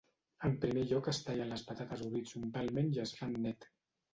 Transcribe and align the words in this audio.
En 0.47 0.53
primer 0.63 0.85
lloc 0.91 1.09
es 1.11 1.19
tallen 1.27 1.53
les 1.55 1.65
patates 1.67 2.03
horitzontalment 2.07 2.91
i 2.97 3.03
es 3.07 3.17
fan 3.21 3.37
net. 3.45 3.71